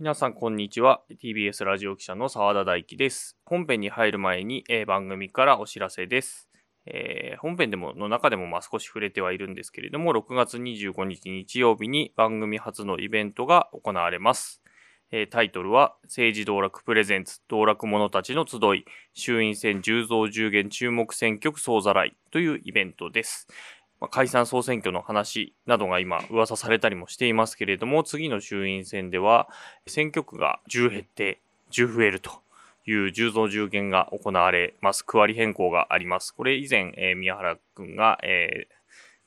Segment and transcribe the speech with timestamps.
[0.00, 1.02] 皆さん、こんにちは。
[1.22, 3.38] TBS ラジオ記者の澤田大樹です。
[3.44, 6.50] 本編に入る前に、えー番組からお知らせです。
[6.84, 14.64] えー本編でも、の中でもまあ少し触れてはいるんですけれども、6月25日日曜日に番組初のイベントが行われます。
[15.12, 23.46] えータイトルは、政治道楽プレゼンツ道楽者たちの集い、衆院選10増10減注目選挙区総ざらいというイベントです。
[24.04, 29.48] まあ解散総選挙の話などが今噂されたりもしていますけれども、次の衆院選では
[29.86, 32.30] 選挙区が10減って10増えると
[32.86, 35.04] いう10増10減が行われます。
[35.06, 36.34] 区割り変更があります。
[36.34, 38.74] これ以前、えー宮原くんが、えー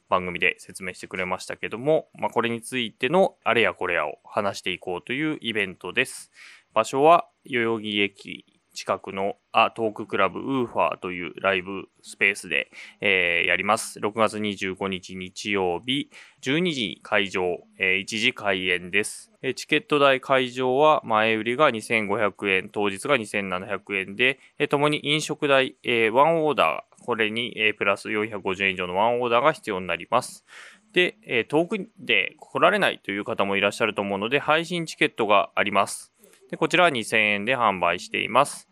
[0.10, 6.32] 番組で説明してくれましたけども、まあ、これについてのあれやこれやを話していこうというイベントです。
[6.74, 8.46] 場所は代々木駅
[8.78, 12.70] 近くのアトーククラブウーファーというライブスペースで、
[13.02, 14.00] えーやります。
[14.00, 16.12] 6月25日日曜日、
[16.44, 19.32] 12時会場、えー1時開演です。
[19.56, 30.46] チケット代会場は前売りが2500円、当日が2700円で、えーともに飲食代、えーワンオーダー、これに、えープラス450円以上のワンオーダーが必要になります。
[30.94, 36.14] で、えー遠くで来られないという方もいらっしゃると思うので、配信チケットがあります。
[36.50, 38.67] で、こちらは2000円で販売しています。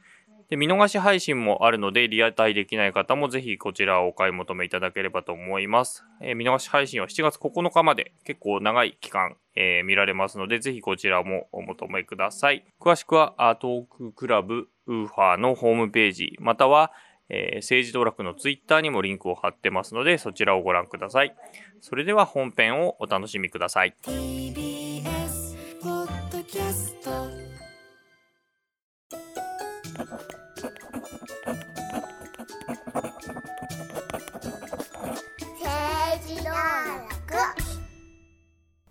[0.50, 6.06] で、見逃し配信もあるので、リアタイできない方もぜひこちらをお買い求めいただければと思います。
[6.22, 12.64] えー見逃し配信は7月9日まで結構長い期間、えー見られますので、ぜひこちらもお求めください。
[12.80, 16.92] 詳しくは、アートーククラブウーファーのホームページ、または、
[17.30, 21.36] えー政治道楽のツイッターにもリンクを貼ってますので、そちらをご覧ください。
[21.82, 23.96] それでは本編をお楽しみください。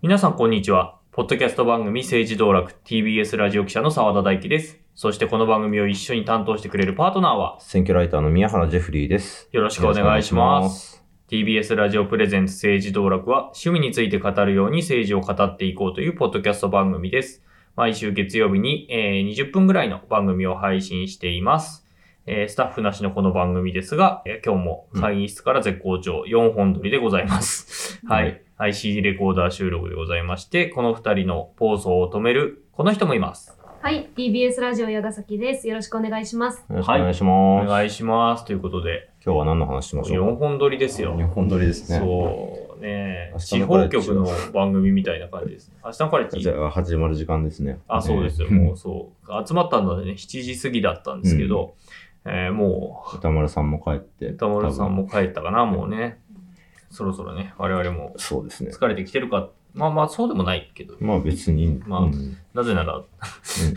[0.05, 0.99] 皆さんこんにちは。
[1.11, 4.77] ポッドキャスト番組政治道楽 TBS ラジオ記者の澤田大樹です。
[4.93, 9.49] そしてこの番組を一緒に担当してくれるパートナーは選挙ライターの宮原ジェフリーです。
[9.51, 11.03] よろしくお願いします。
[11.27, 17.41] TBS ラジオプレゼンツ政治道楽は趣味について語るように政治を語っていこうというポッドキャスト番組です。
[17.75, 21.83] 毎週月曜日に、えー20分ぐらいの番組を配信しています。
[22.27, 27.99] えースタッフなしのこの番組ですが、えー今日も会議室から絶好調4本撮りでございます。
[28.05, 28.44] ははいい。
[28.57, 33.57] IC レコーダー収録でございまして、この二人の放送を止める、この人もいます。
[33.81, 35.67] はい、TBS ラジオ矢ヶ崎です。
[35.67, 36.59] よろしくお願いします。
[36.69, 37.67] よろしくお願いしおます。
[37.67, 38.45] 願いします。
[38.45, 41.17] ということで、今日は何の話しましょう4本撮りですよ。
[41.17, 41.99] 日本撮りですね。
[41.99, 43.39] そうね明。
[43.39, 45.73] 日地方局の番組みたいな感じです。
[45.83, 46.39] 明日のカレッジ。
[46.39, 47.79] じゃあ始まる時間ですね。
[47.89, 48.49] あ、そうですよ。
[48.49, 49.47] ねもうそう。
[49.47, 51.75] 集まったのでね、7時過ぎだったんですけど、
[52.25, 54.29] えーも歌丸さんも帰って。
[54.29, 56.21] う、歌丸さんも帰ったかな、もうね。
[56.95, 58.71] そろそろね、我々もそうですね。
[58.71, 59.49] 疲れてきてるか。
[59.73, 60.95] まあまあ、そうでもないけど。
[61.01, 63.03] まあ別に、まあうんうんなぜなら、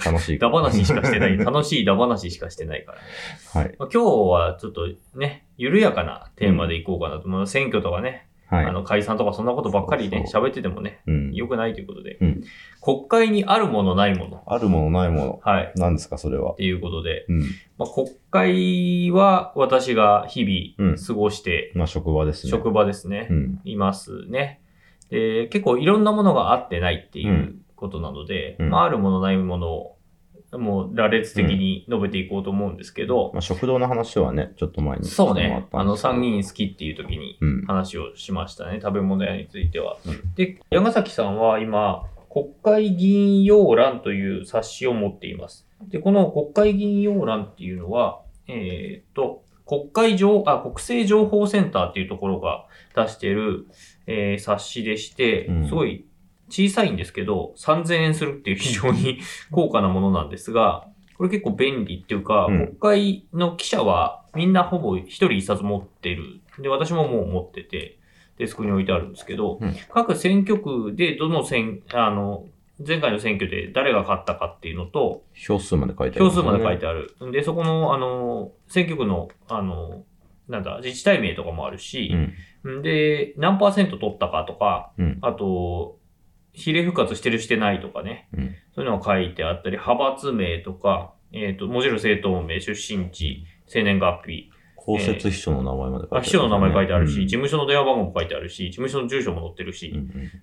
[0.07, 1.37] 楽しい ダ話しかしてない。
[1.37, 3.05] 楽しいダ話しかしてないからね。
[3.53, 3.77] はい。
[3.77, 7.47] まあ、今日はちょっとね、緩やかなテーマでいこうかなと思う。
[7.49, 8.67] 選挙とかね、はい。
[8.67, 11.35] あの解散とかそんなことばっかりね、喋っててもね、うん。
[11.35, 12.45] 良くないということで、うん
[12.81, 14.43] 国会にあるものないもの。
[14.47, 15.41] あるものないもの。
[15.43, 15.73] はい。
[15.77, 16.57] 何ですか、それはっ。
[16.57, 17.41] ていうことで、うん。
[17.77, 22.51] まあ、国会は私が日々うん過ごして、まあ職場ですね。
[22.51, 23.61] 職場ですね、うん。
[23.65, 24.63] いますね。
[25.11, 29.98] で、結構いろんなものがあってないっていううんことなので、うんまあ、あるものないものを、
[30.53, 35.07] もう羅列的に述べていこうと思うんですけど、まあ食堂の話はね、ちょっと前に。
[35.07, 36.37] そうね、あの参議院。
[36.37, 37.63] 院好きっていう時にうん。
[37.67, 39.99] 話をしましたね、食べ物屋については。
[40.07, 45.67] うんで、山崎さんは今、国会議員要覧という冊子を持っています。
[45.89, 52.67] で、この国会議員要覧っていうのは、えーっと、国会情、あ、国政情報センターっていうところが
[52.97, 53.67] 出している、
[54.07, 56.07] えー冊子でしてう、んすごい
[56.49, 59.21] 小さいんですけど、3000円するっていう非常に
[59.51, 66.41] 高価なものなんですが、これ結構便利っていうか、うん国会の記者はみんなほぼ一人一冊持ってる。
[66.61, 67.99] で、私ももう持ってて、
[68.39, 72.47] デスクに置いてあるんですけど、うん各選挙区でどの選、あの、
[72.87, 77.15] 前回の選挙で誰が勝ったかっていうのと、票数まで書いてある、票数まで書いてある。
[77.33, 80.05] で、そこの、あの、選挙区の、あの、
[80.49, 82.15] なんだ、自治体名とかもあるし
[82.63, 82.83] う、ん。
[82.83, 85.19] で、何パーセント取ったかとか、うん。
[85.21, 85.98] あと、
[86.59, 88.55] 比例復活してるしてないとかね、うん。
[88.75, 99.99] そういうのが書いてあったり、派閥名とか、えっ、と、もちろん政党名、出身地、生年月日、公設秘書の名前まで書いてある、あ秘書の名前書いてあるし、うん事務所の電話番号も書いてあるし、事務所の住所も載ってるしう、ん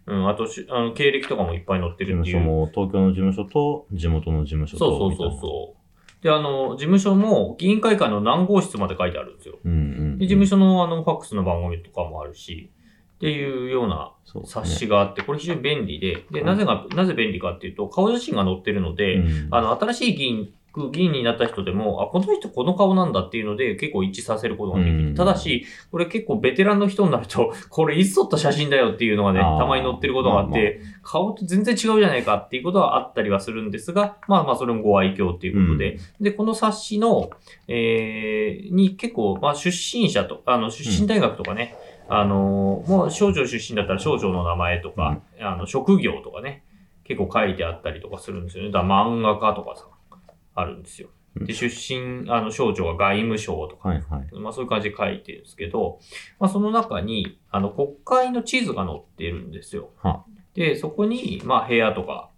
[0.07, 2.37] うんうん、あとし、あの、経歴とかもいっぱい載って事るっていう。
[2.37, 4.99] 務所も、東京の事務所と、地元の事務所と。
[4.99, 6.23] そうそうそうそう。
[6.23, 9.59] で、あの、事務所も議員会館の何号室まで書いてあるんですよ。
[9.63, 9.69] う。
[9.69, 9.77] うんう
[10.15, 10.17] ん。
[10.19, 12.71] で、事務所のあの、ファックスの番号とかもあるし、
[13.15, 14.11] っていうような
[14.45, 19.47] 冊子があって、これ非常に便利で、で、なぜが、なぜ便利かっていうと、顔写真が載ってるので、うん。
[19.51, 20.49] あの、新しい議員、
[20.91, 25.07] 議員になった人でも、あ、この人この顔なんだっていうので結構一致させることができる。
[25.07, 25.15] うん。
[25.15, 37.29] ただし、これ結構ベテランの人になると、 これいつ撮った写真だよっていうのがね、たまに載ってることがあって、顔と全然違うじゃないかっていうことはあったりはするんですが、まあまあそれもご愛嬌っていうことで、で、この冊子の、
[37.69, 41.75] えー、に結構、まあ出身者と、あの、出身大学とかね、
[42.07, 46.63] あの、もう省庁出身だったら省庁の名前とか、あの、職業とかね、
[47.03, 48.71] 結構書いてあったりとかするんですよね。
[48.71, 49.85] だ漫画家とかさ、
[50.55, 51.09] あるんですよ。
[51.35, 54.39] で、出身、あの、省庁が外務省とか、はいはい。
[54.39, 55.99] まあそういう感じで書いてるんですけど、
[56.39, 59.89] まあその中に、あの、国会の地図が載ってるんですよ。
[60.01, 60.23] は
[60.53, 62.29] で、そこに、まあ部屋とか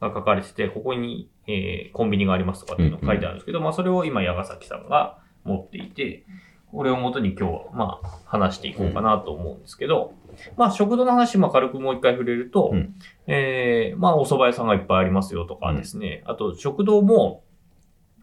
[0.00, 6.24] が書かれてて、ここに、えーコンビニがありますとかっていうのが書いてあるんですけど、まあそれを今、矢ヶ崎さんが持っていて、
[6.72, 10.14] これをもとに今日は、まあ、話していこうかなと思うんですけど、
[10.56, 12.94] まあ、食堂の話、まあ、軽くもう一回触れると、うん。
[13.26, 17.44] えーまあ、お蕎麦屋さんがいっぱいありますよとかですね、あと、食堂も、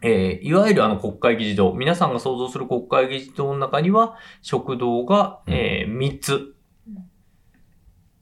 [0.04, 6.54] えーいわゆるあの国会議事堂、皆さんが想像する国会議事堂の中には、食堂が、えー3つ、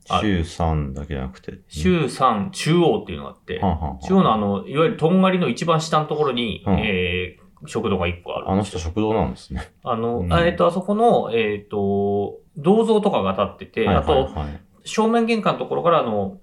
[0.07, 1.59] あ週3だけじゃなくて。
[1.67, 6.73] 週3、中央っていうのがあって、はんはんはん中央のあの、いわゆるとんがりの一番下のところに、うん。
[6.79, 8.49] えー食堂が1個ある。
[8.49, 9.71] あの人食堂なんですね。
[9.83, 16.37] あの、うんあえっ、と、あそこの、えっ、と、銅像とかが立ってて、はいあと、はいはい正面玄関のところから、あの、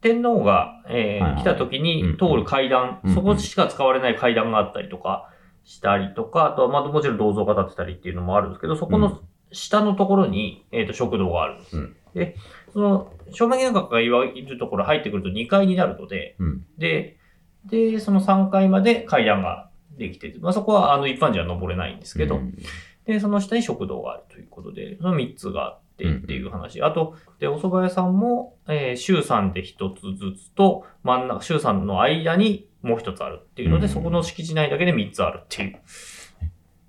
[0.00, 5.30] 天皇が、えーはいはい来た時に通る階段、うんそこしか使われない階段があったりとか
[5.64, 9.20] したりとか、あとは、まあ、もちろん銅像が立ってたりっていうのもあるんですけど、そこの
[9.52, 11.76] 下のところに、えっ、と、食堂があるんです。
[11.76, 12.36] うんで、
[12.72, 16.66] その、正面玄関がいるところ入ってくると2階になるので、うん。
[16.78, 17.18] で、
[17.66, 19.69] で、その3階まで階段が
[20.00, 22.58] できてて、まあ、そこはあの一般人は登れないんですけど、うん
[23.06, 26.82] で、その下に食堂があるということで、その3つがあってうんっていう話。
[26.82, 35.80] あと、で、お蕎麦屋さんも、えー週3で1つずつと、真ん中、週3の間にもう1つあるっていうので、うんそこの敷地内だけで3つあるっていう。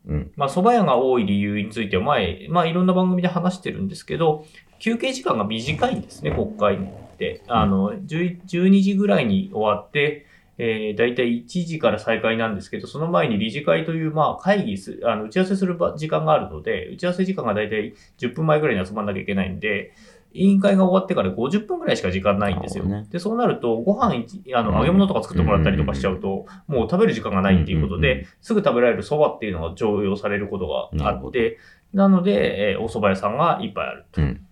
[0.08, 0.31] うん。
[0.36, 4.46] まあ、蕎麦屋が多い理由については前、まあ、いろんな番組で話してるんですけど、
[4.80, 7.44] 休憩時間が短いんですね、国会って。
[7.48, 10.25] あの、10 12時ぐらいに終わって、
[10.57, 19.94] えー、だいたい1時から再開なんですけど、その前に理事会という、まあ、会議す、あの、打ち合わせする場時間があるので、打ち合わせ時間がだいたい10分前ぐらいに集まんなきゃいけないんで、
[20.33, 22.86] 委員会が終わってから50分ぐらいしか時間ないんですよ。
[22.86, 31.57] ねで、そうなると、ご飯一、あの、うん揚げ物とか作ってもらったりとかしちゃうと、もう食べる時間がないっていうことで、すぐ食べられる蕎麦っていうのが常用されることがあって、
[31.94, 34.45] なので、えーお蕎麦屋さんがいっぱいあるとうん。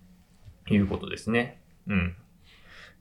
[0.70, 1.60] いうことですね。
[1.86, 2.14] うん。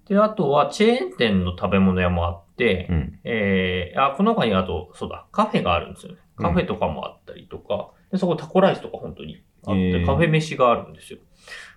[0.07, 3.19] で、あとは、チェーン店の食べ物屋もあって、うん。
[3.23, 6.19] えー、あ、この他にあと、そうだ、カフェがあるんですよね。
[6.37, 11.19] カフェとかもあったりとか、で、そこタコライスとか本当にあって、へーカフェ飯があるんですよ。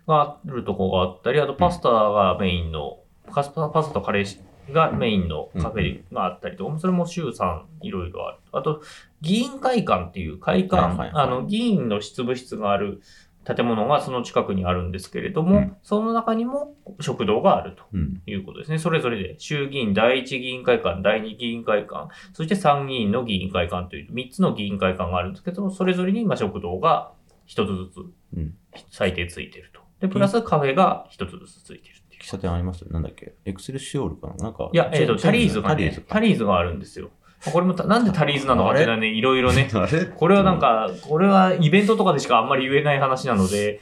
[0.06, 2.98] があるとこがあったり、あとパスタがメインの、
[3.32, 8.38] パスタパスタとカレーがメインのカフェがあったりとか、それも週3いろいろある。
[8.52, 8.82] あと、
[9.20, 13.02] 議員会館っていう会館、はいはいはいあの、議員の執務室がある
[13.44, 17.82] 建物がその近くにあるんですけれども、うんその中にも食堂があると。
[17.92, 18.22] うん。
[18.26, 18.78] いうことですね。
[18.78, 27.12] それぞれで、衆議院第一議員会館、第二議員会館、そして参議院の議員会館という3つの議員会館があるんですけども、それぞれにまあ食堂が
[27.48, 28.02] 1つず
[28.36, 28.54] うん。
[28.74, 29.80] つ最低ついてると。
[30.00, 32.22] で、プラスカフェが1つずつついてるっていう。
[32.22, 34.70] 喫茶店ありますなんだっけエクセルシオールかななんか。
[34.72, 36.06] いや、えっ、と、タリーズがねタリーズ、か。
[36.14, 37.10] タリーズがあるんですよ。
[37.50, 40.04] これもた、なんでタリーズなのかっていうのはね、いろいろね、 あれ？
[40.04, 43.80] これはなん、か、これはイベントとかでしかあんまり言えない話なので、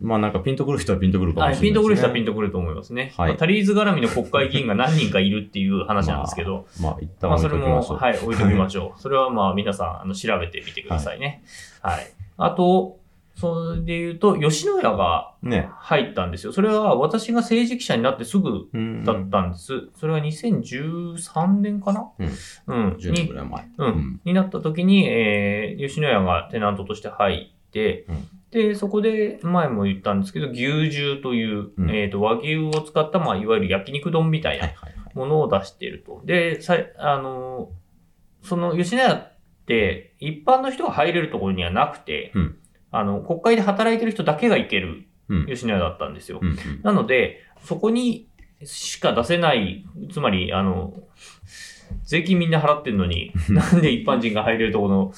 [0.00, 3.12] まあなんかピンとくる人はピンとくるかもしれない、はい、ピンとくる人はピンととくると思いますね。
[3.16, 3.28] はい。
[3.28, 7.96] まあタリーズ絡みの国会議員が何人かいるっていう話なんですけど、まあ一旦まあ、置それも、いときましょう。
[7.98, 8.98] はい、置いときましょう。
[9.00, 11.42] それはまあ、皆さん、あの、調べてみてくださいね。
[11.80, 12.06] はい。
[12.36, 12.98] あと、
[13.36, 15.68] それで言うと、吉野家がね。
[15.78, 16.52] 入ったんですよ。
[16.52, 19.04] それは私が政治記者になってすぐうん。
[19.04, 19.88] だったんです。
[19.98, 22.10] それは2013年かな？
[22.18, 22.26] うん。
[22.26, 22.92] うん。
[22.94, 23.62] 10年にぐらい前。
[23.64, 24.20] ううんん。
[24.24, 34.68] になった時に、えー、吉野家がテナントとして入って、うんで、そこで、前も言ったんですけど、牛重という、うんえっ、と、和牛を使った、まあ、いわゆる焼肉丼みたいな。
[35.14, 36.22] ものを出していると。
[36.24, 37.70] で、さいあの、
[38.42, 39.32] その吉野家っ
[39.66, 42.58] て一般の人が入れるところにはなくて、うん
[42.96, 45.46] あの、国会で働いてる人だけが行けるうん。
[45.46, 46.38] 吉野家だったんですよ。
[46.42, 46.56] うんうん。
[46.82, 48.28] なので、そこに
[48.62, 50.92] しか出せない、つまり、あの、
[52.04, 55.12] 税金みんな払ってんのに、 なんで一般人が入れるところ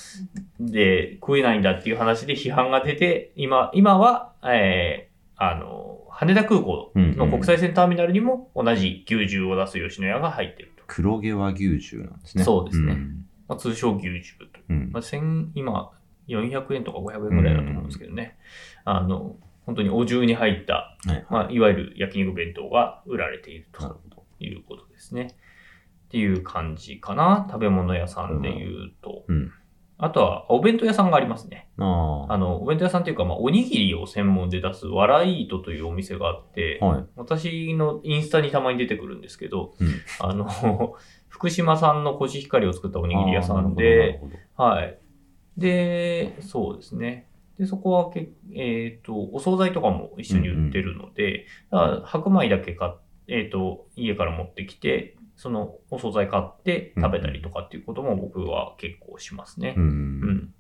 [0.60, 10.84] で食えないんだっていう話で批判が出て、今、今は、えー、あの、羽田空港の国際線ターミナルにも同じ牛重を出す吉野家が入ってると。
[10.86, 12.44] 黒毛和牛重なんですね。
[12.44, 14.60] そうですねんまあ、通称牛重と。
[14.70, 15.90] うんまあ、千今、
[16.28, 18.38] 400円とか500円ぐらいだと思うんですけどね。
[18.84, 21.26] あの、本当にお重に入った、はい。
[21.28, 24.00] まあ、いわゆる焼肉弁当が売られていると。
[24.40, 25.36] いうことですね。
[26.08, 27.46] っていう感じかな。
[27.48, 29.24] 食べ物屋さんで言うと。
[29.28, 29.52] うん。
[29.98, 31.70] あとは、お弁当屋さんがありますね。
[31.78, 36.86] ああの、お弁当屋さんっていうか、まあ、おにぎりを専門で出す、わらいーとというお店があって、あ。
[36.86, 37.04] はい。
[37.16, 39.88] 私のインスタにたまに出てくるんですけど、うん
[40.20, 40.96] あの、
[41.28, 44.20] 福島産のコシヒカリを作ったおにぎり屋さんで、
[44.56, 44.98] はい。
[45.56, 47.28] で、そうですね。
[47.58, 52.92] で、そこはけ、えっ、と、お惣菜とかも一緒に売ってるので、だから白米だけ買っ
[53.28, 59.82] えっ、と、家から持ってきて、そのお惣菜買って食べたりとかっていうことも僕は結構しますねど。
[59.82, 59.84] う。
[59.84, 60.54] うんん。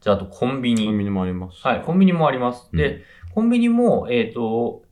[0.00, 0.86] じゃあ、あとコンビニ。
[0.86, 1.66] コンビニもあります。
[1.66, 2.68] はい、コンビニもあります。
[2.72, 3.02] うんで、
[3.34, 4.82] コンビニも、えっ、と、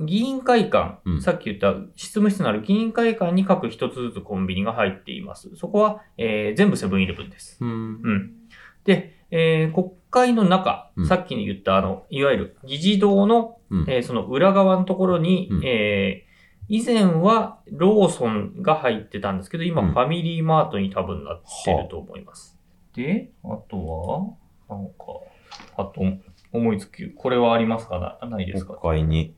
[0.00, 5.54] 議員会館、うんさっき言った執務室のある議員会館に各一つずつコンビニが入っています。
[5.56, 7.58] そこは、えー全部セブンイレブンです。
[7.60, 7.70] うん。
[7.70, 8.32] うん。
[8.88, 13.86] で、えー国会の中、うんさっきに言ったあの、いわゆる議事堂の、うん。
[13.86, 16.28] えーその裏側のところに、うんえー
[16.70, 22.58] 以前はローソンが入ってたんですけど、今うんファミリーマートに多分なってると思います。
[22.94, 24.36] で、あと
[24.68, 24.94] は、なんか、
[25.78, 26.02] あと
[26.52, 28.18] 思いつき、これはありますか？
[28.20, 28.74] なないですか？
[28.74, 29.34] 国会に。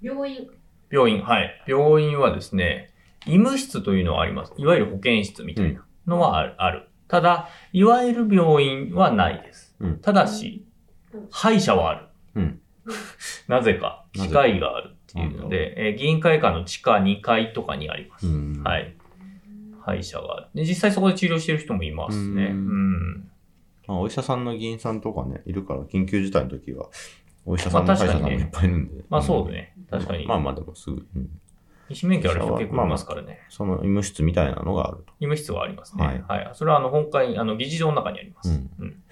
[0.00, 0.48] 病院。
[0.92, 1.50] 病院、はい。
[1.66, 2.92] 病院はですね、
[3.26, 4.54] 医務室というのはあります。
[4.56, 6.88] いわゆる保健室みたいなのはある。
[7.10, 9.76] ただ、いわゆる病院はないです。
[9.80, 10.64] うんただし、
[11.30, 12.06] 歯医者はある。
[12.36, 12.60] うん。
[13.48, 18.26] なぜか、なぜ歯科医があるっていうので、えー議員会館の地下2階とかにあります。
[18.28, 18.62] うん。。
[18.62, 19.00] はいい。
[19.82, 20.46] 歯医者がある。
[20.54, 22.44] で、実際そこで治療してる人もいますね。
[22.44, 23.30] ううんん。
[23.88, 26.86] まあ、お医者さんの議員さんとかね、いるから、緊急事態の時は、
[27.44, 29.04] お医者さんまの歯医者さんもいっぱいいるんで。
[29.08, 29.74] まあそうね。
[29.90, 30.26] 確かに。
[30.26, 31.28] まあまあでもすぐ、うん
[31.90, 33.40] 医師免許ある人結構いますからね。
[33.48, 35.12] その医務室みたいなのがあると。
[35.20, 36.04] 医務室はありますね。
[36.04, 36.48] ははいい。
[36.54, 38.50] それはあの、本会、あの、議事堂の中にあります。
[38.50, 39.02] うんうん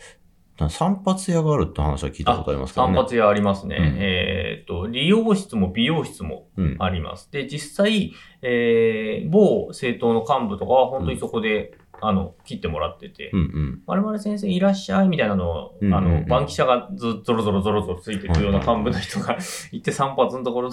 [0.68, 2.96] 散髪屋があるって話は聞いたことありますけどね。
[2.96, 3.76] 散髪屋ありますね。
[3.76, 6.76] うんえっ、と、理容室も美容室もうん。
[6.80, 7.30] あります。
[7.30, 13.82] で、実際、えー、某政党の幹部とかは本当にそこで、あの、切ってもらってて、うんうん。
[13.86, 19.36] 我々先生いらっしゃいみたいなのを、うんうんうんあの、番記者がずゾロゾロゾロゾロついてくるような幹部の人が
[19.72, 20.70] 行って散髪のところ、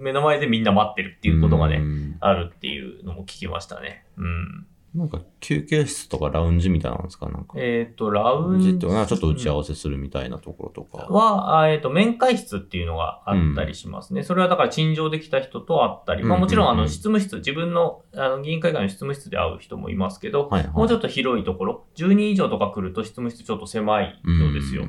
[0.00, 4.04] 目の前でみんな待ってるっていうことがね、んあるっていうのも聞きましたね。
[4.16, 4.66] うん。
[4.94, 7.28] なんか休憩室とかラウンジみたいなんですか？
[7.28, 7.54] なんか。
[7.56, 11.06] えっ、と、ラウンジってちょっと打ち合わせするみたいなところとか。
[11.12, 14.22] は、あえっ、と、面会室っていうのがあったりしますね。
[14.22, 20.72] それはだから陳情できた人と会ったり、まあうんもちろんあの、うんうん執務室、自分のあの議員会館の執務室で会う人もいますけど、はいはい。
[20.72, 24.86] もうちょっと広いところ、10人以上とか来ると執務室ちょっと狭いのですよ。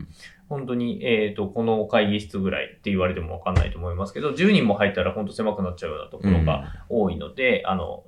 [0.48, 8.04] 本当に、えっ、と、この会議室ぐらいって言われてもわかんないと思いますけど、10人も入ったら本当狭くなっちゃうようなところが多いので、あの、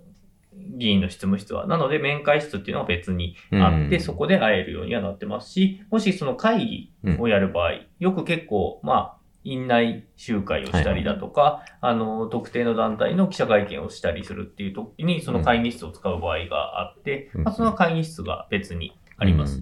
[0.77, 1.67] 議員の執務室は。
[1.67, 4.01] なので、面会室っていうのが別にあって、うん。
[4.01, 17.43] そこで会えるようにはなってますし、もしその会議をやる場合、よく結構、まあ、院内集会をしたりだとか、あの、特定の団体の記者会見をしたりするっていう時に、その会議室を使う場合があって、うん。
[17.43, 19.61] まあ、その会議室が別にあります。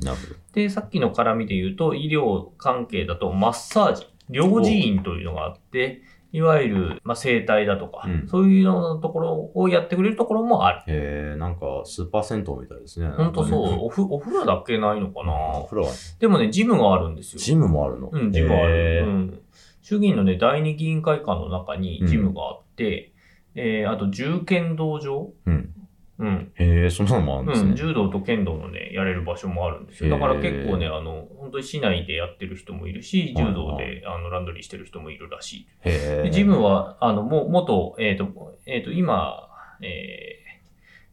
[0.53, 6.01] で、さっきの絡みで言うと、医療関係だとマッサージ、療治院というのがあって、
[6.31, 10.83] いわゆる、まあ、整体だとか、うんそういうようなところをやってくれるところもある。
[10.87, 13.07] へえ、なんかスーパー銭湯みたいですね。
[13.07, 13.85] ほんとそう。
[13.85, 17.39] おふお風呂だけないのかなお風呂はねでもね、ジムがあるんですよ。
[17.39, 18.09] ジムもあるの？
[18.11, 19.05] うん、ジムある。
[19.05, 19.41] うん。
[19.81, 23.13] 衆議院のね、第二議員会館の中にジムがあって、
[23.53, 25.69] えー、あと、重剣道場うん。
[26.17, 26.51] うん。
[26.55, 27.75] へえ、そんなのもあるんですうん、ね。
[27.75, 30.09] 柔道と剣道のね、やれる場所もあるんですよ。
[30.09, 35.67] だから結構ね、あの、本当に市内でやってる人もいるし、柔道であのランドリーしてる人もいるらしい。
[35.81, 36.23] へえ。
[36.23, 39.49] でジムは、あの、も、元、えっ、と、えっ、と、今、
[39.81, 40.45] えー、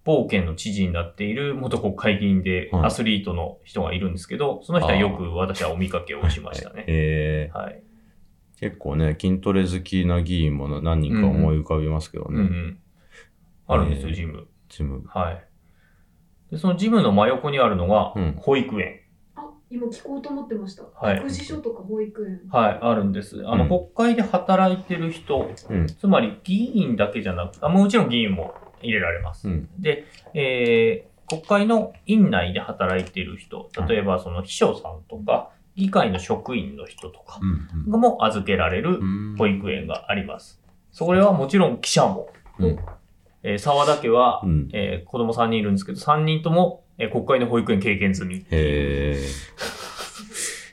[0.04, 6.84] 某県の知事になっている元国会議員ではいアスリートの人がいるんですけど、その人はよく私はお見かけをしましたね。
[6.86, 7.56] へえ。
[7.56, 7.82] はい。
[8.58, 12.30] 結構ね、筋トレ好きな議員も何人か思い浮かびますけどね。
[12.30, 12.78] うんうん。
[13.66, 14.46] あるんですよ、ジム。
[14.72, 15.02] ジム。
[15.06, 15.44] はい。
[16.50, 19.00] で、そのジムの真横にあるのがうん、保育園。
[19.36, 20.84] あ、今聞こうと思ってました。
[20.94, 22.40] はい育児所とか保育園。
[22.50, 23.42] はい、あるんです。
[23.46, 25.86] あの、うん国会で働いてる人、うん。
[25.86, 29.48] つまり議員だけじゃなくあもちろん議員も入れられます。
[29.48, 29.68] うん。
[29.80, 37.40] で、えー国会の院内で働いてる人、例えばその秘書さんとか、議会の職員の人とか
[37.86, 38.00] うん。
[38.00, 39.02] も預けられるう
[39.32, 39.36] ん。
[39.38, 40.60] 保育園があります。
[40.90, 42.78] それはもちろん記者も、うん
[43.42, 44.68] えー沢田家は、うん。
[44.72, 48.36] えー子供3人いるんですけど、3人とも、えー国会の保育園経験済み。
[48.36, 49.16] へえ。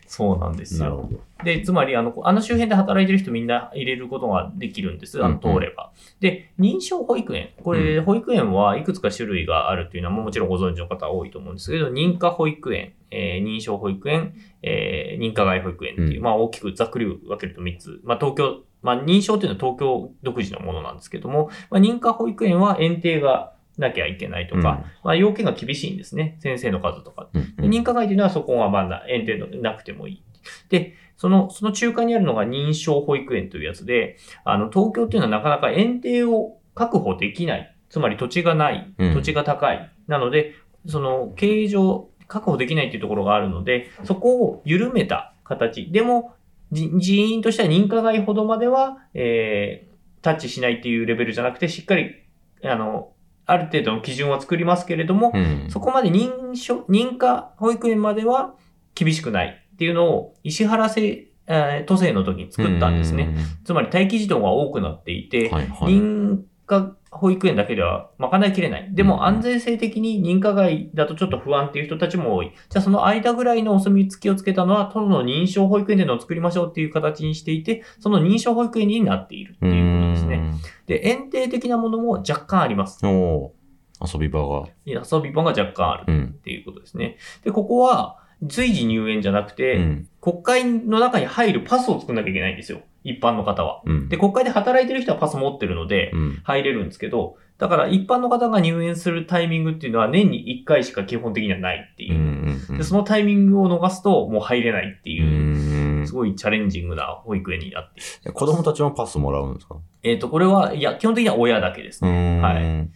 [0.07, 1.09] そうなんですよ。
[1.45, 5.23] で、つまり、あの、あの周辺で働いてる人みんな入れることができるんです。
[5.23, 5.91] あの、うんうん通れば。
[6.19, 7.51] で、認証保育園。
[7.63, 18.01] これ、う保育園はいくつか種類があるっていうのは、もちろんご存知の方多いと思うんですけど、認可保育園、えー認証保育園、えー認可外保育園っていう、うんまあ、大きくざっくり分けると3つ。
[18.03, 24.65] まあ、東京、まあ、認証っていうのは東京独自のものなんですけども、まあ、認可保育園は園庭がなきゃいけないとか、うん
[25.03, 26.37] まあ、要件が厳しいんですね。
[26.39, 27.29] 先生の数とか。
[27.33, 30.23] うんで認可外というのはそこはまだ園庭のなくてもいい。
[30.69, 37.75] で、その、その中間にあるのが認証保育園というやつで、あの、東京っていうのはなかなか園庭を確保できない。
[37.89, 38.93] つまり土地がない。
[38.97, 39.91] うん土地が高い。
[40.07, 40.55] なので、
[40.87, 45.91] その、経営上確保できないっていうところがあるので、そこを緩めた形。
[45.91, 46.38] でも、じ
[46.71, 52.15] 人員としては認可外ほどまでは、えー、タッチしないっていうレベルじゃなくて、しっかり、
[52.63, 53.11] あの、
[53.45, 55.67] ある程度の基準は作りますけれども、うん。
[55.69, 58.53] そこまで認証、認可保育園までは
[58.93, 63.35] 厳しくないっていうのを石原政、えー都政の時に作ったんですね。
[63.63, 65.53] つまり待機児童が多くなっていて、うん。
[65.53, 65.93] はいはい。
[65.93, 68.89] 認可保育園だけでは賄いきれない。
[68.93, 72.51] でうんも安全性的に認可外だとちょっと不安っていう人たちも多い。
[72.69, 80.53] じゃあその間ぐらいのお墨付きをつけたのは、都の認証保育園でのを作りましょうっていう形にしていて、その認証保育園になっているっていうことですね。
[80.85, 82.99] で、園庭的なものも若干あります。
[83.05, 83.11] うん。
[83.11, 83.59] おー
[84.01, 84.67] 遊び場が。
[84.85, 86.05] 遊び場が若干ある。
[86.07, 86.23] うん。
[86.25, 87.17] っていうことですね。
[87.43, 90.07] で、ここは随時入園じゃなくて、うん。
[90.21, 92.81] 国会の中に入るパスを作んなきゃいけないんですよ。
[93.03, 93.81] 一般の方は。
[93.85, 94.09] うん。
[94.09, 96.39] で、国会で働いてる人はパス持ってるので、うん。
[96.43, 102.13] 入れるんですけど、だから一般の方が入園するタイミングっていうのは年に1回しか基本的にはないってうん。
[102.13, 102.21] いう
[102.69, 102.73] う。
[102.75, 102.77] ん。
[102.77, 108.33] で、そのタイミングを逃すともう入れないってういう、んすごいチャレンジングな保育園になっている。
[108.33, 109.75] 子供たちもパスもらうんですか？
[110.03, 112.37] えっ、と、これは、いや、基本的には親だけですうね。
[112.39, 112.41] ん。
[112.41, 112.89] はい。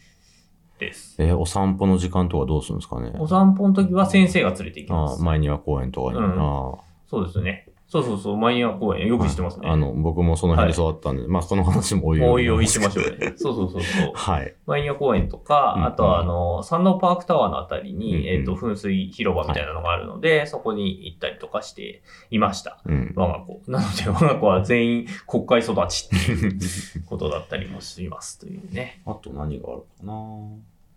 [0.79, 1.15] です。
[1.22, 3.12] えーお散歩の時間とかどうするんですかね？
[3.19, 5.25] お散歩の時は先生が連れて行きますああ、。
[5.25, 6.19] 前庭公園とかに。
[6.19, 7.67] うんあそうですね。
[7.88, 9.70] そうそうそう、マイヤー公園よく知ってますね。
[9.70, 13.34] あの、僕もその辺で育ったんで、まあ、その話もおいもういいよ、いしましょうね。
[13.38, 14.12] そうそうそうそう。
[14.16, 14.56] はい。
[14.66, 22.82] マイヤー公園とか、うんあとはあの、山王パークタワーのあたりに、うんうんえっ、と、噴水広場みたいなのがあるので、そこに行ったりとかしていました。
[22.86, 23.13] うん。
[23.16, 23.62] 我が子。
[23.68, 26.60] なので、我が子は全員国会育ちっていう
[27.06, 29.02] ことだったりもしますというね。
[29.06, 30.13] あと何があるかな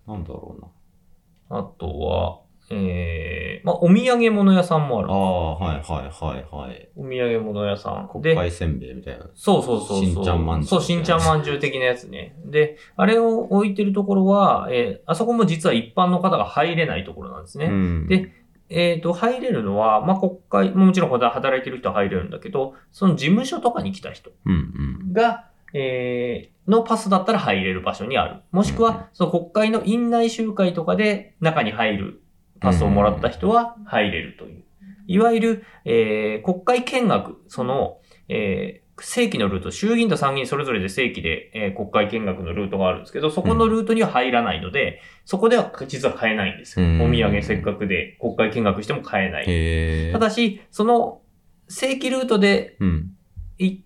[0.07, 1.59] なんだろうな。
[1.59, 5.09] あとは、えー、まあ、お土産物屋さんもある。
[5.11, 6.89] ああ、はいはいはいはい。
[6.97, 8.21] お土産物屋さん。
[8.21, 9.27] で、国会せんべいみたいな。
[9.35, 10.05] そうそうそうそう。
[10.05, 12.37] しんちゃんまんじゅうそう、しんちゃんまんじゅう的なやつね。
[12.45, 17.67] で、あれを置いてるところは、えーあそこも実は一般の方が入れないところなんですね。
[17.67, 18.33] うんで、
[18.69, 28.41] えっ、と、入れるのは、まあ、国会、もちろん働いてる人は入れるんだけど、その事務所とかに来た人うんが、えーのパスだったら入れる場所にある。
[28.51, 32.23] もしくうんは、その国会の院内集会とかで中に入る
[32.61, 34.65] パスをもらった人は入れるという。
[35.09, 46.87] いわゆる、えー国会見学、その、えー正規のルート、衆議院と参議院それぞれで正規で、えー国会見学のルートがあるんですけど、そこのルートには入らないので、そこでは実は買えないんですよ。
[46.87, 50.13] うんお土産せっかくで国会見学しても買えない。
[50.13, 51.21] ただし、その
[51.69, 53.11] 正規ルートでうん。
[53.59, 53.83] 行っ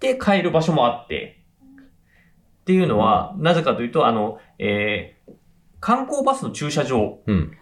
[0.00, 1.42] て買える場所もあって、
[2.62, 5.32] っていうのは、なぜかというと、あの、えー
[5.80, 7.52] 観光バスの駐車場うん。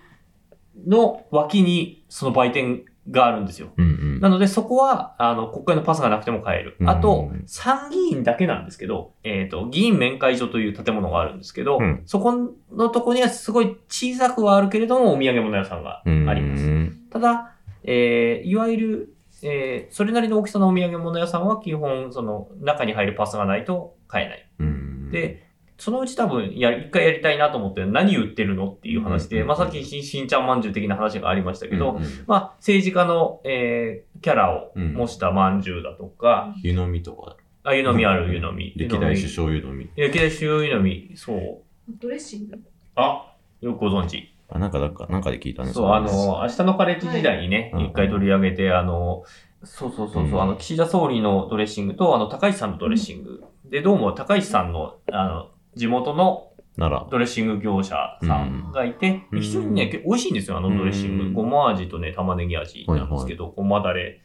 [0.87, 3.73] の脇にその売店があるんですよ。
[3.77, 4.21] うんうん。
[4.21, 6.77] なので、そこは、あの、国会のパスがなくても買える。
[6.79, 12.33] うんあと、参議院だけなんですけど、えっ、と、議員面会所という建物があるんですけど、うんそこ
[12.71, 17.11] のとこにはすごい小さくはあるけれども、お土産物屋さんがあうんります。
[17.11, 24.49] ただ、えーいわゆる、えーそれなりの大きさのお土産物屋さんは基本、その、中に入るパスがないと買えない。
[24.61, 25.11] うん。
[25.11, 25.52] で、
[25.83, 37.37] そのうち多分、や、一回やりたいなと思って、何売ってるのっていう話で、うんまあ、さっきししんちゃんまんじゅう的な話がありましたけど、うんうんまあ、政治家の、えーキャラをうん模したまんじゅうだとか、湯飲みとか。
[37.65, 38.73] あ、湯飲みある湯飲み。
[38.77, 39.91] 歴代首相湯飲み。
[39.97, 41.63] 歴代首相湯飲み、そう。
[42.01, 42.61] ドレッシング？
[42.95, 44.33] あ、よくご存知。
[44.51, 45.73] あ、なんか、なんか、なんかで聞いたね。
[45.73, 49.25] そう、あの、明日のカレッジ時代にね、はい一回取り上げて、あの、
[49.65, 53.43] そうそうそうそう、うんあの、岸田総理のドレッシングと、あの、高市さんのドレッシング。
[53.65, 56.49] で、どうも高市さんの、あの、地元の。
[56.79, 61.25] ドレッシング業者さんがいて、うん非常にね、美味しいんですよ、あのドレッシング。
[61.25, 64.23] うんごま味とね、玉ねぎ味なんですけど、ごまだれ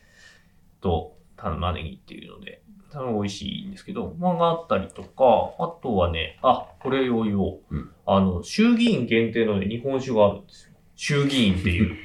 [0.79, 7.75] と玉ねぎっていうので、多分美味しいんですけど、まあ、があったりとか、あとはね、あ、これを言おう。
[7.75, 10.73] うんあの、衆議院限定のね、日本酒があるんですよ。
[10.95, 11.95] 衆議院っていう。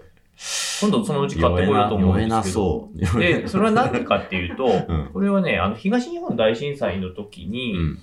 [0.80, 2.88] 今度そのうち買ってこようと思うんですけど。
[3.20, 5.10] で、それは何でかっていうと、 うん。
[5.12, 7.98] これはね、あの、東日本大震災の時に、うん。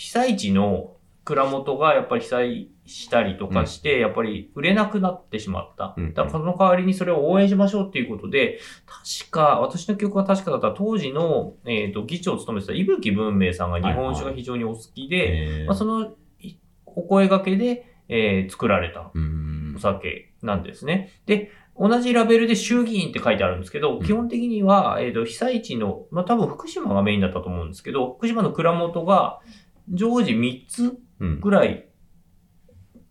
[0.00, 5.92] 被災地の蔵元がやっぱり被災したりとかして、やっぱり売れなくなってしまった。
[5.94, 16.54] うんだからその代わりにそれを応援しましょうっていうことで、確か、私の記憶が確かだったら当時の、えっ、と、議長を務めてた伊吹文明さんが日本酒が非常にお好きで、えーまあ、そのい
[16.86, 19.80] お声掛けで、えー作られたうんお。
[19.80, 21.10] 酒なんですね。
[21.26, 29.40] で、同じラベルで衆議院って書いてあるんですけど、うん基本的には、えっ、と、被災地の、まあ、多分福島がメインだったと思うんですけど、福島の蔵元が
[29.90, 31.40] 常時3つうん。
[31.40, 31.86] ぐらい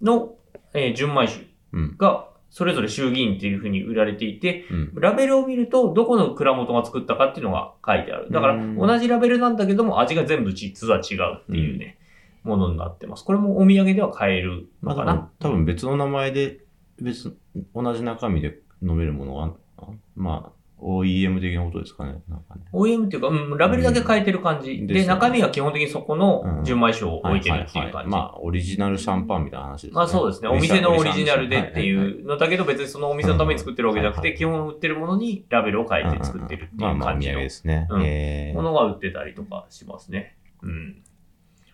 [0.02, 0.36] の、
[0.74, 1.96] えー純米酒うん。
[1.98, 4.92] が、それぞれ衆議院っていう風に売られていて、うん。
[4.96, 8.32] ラベルを見ると、どこの蔵元が作ったかっていうのが書いてある。
[8.32, 12.00] だから、うん同じラベルなんだけども、味が全部実は違うっていうね、
[12.44, 13.24] ものになってます。
[13.24, 15.30] これもお土産では買えるまあ、のかな。
[15.40, 16.62] 多分別の名前で、
[17.02, 17.38] 別、
[17.76, 22.22] 同じ中身で飲めるものが、あまあ、OEM 的なことですかね。
[22.30, 22.62] なんかね。
[22.72, 24.72] OEM っていうか、うん、ラベルだけ変えてる感じ。
[24.72, 27.96] で、うんですよね中身は基本的にそこの純米酒を置いてるっていう感じ。
[27.96, 29.92] はははまあ、オリジナルシャンパンみたいな話ですね。
[29.94, 30.48] まあそうですね。
[30.48, 37.88] お店のオリジナルでっていうのだけど別にそのお店のために作ってるわけじゃなくて、うん基本売ってるものにラベルを変えて作ってるっていうまあまあ、お感じの土産ですね。
[37.90, 40.38] うんえーものが売ってたりとかしますね。
[40.64, 41.02] うん。